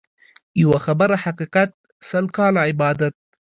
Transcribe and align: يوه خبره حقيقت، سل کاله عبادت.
يوه 0.61 0.77
خبره 0.85 1.15
حقيقت، 1.25 1.71
سل 2.09 2.25
کاله 2.35 2.59
عبادت. 2.67 3.15